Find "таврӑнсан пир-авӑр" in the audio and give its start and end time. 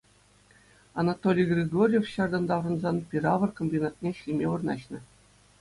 2.53-3.51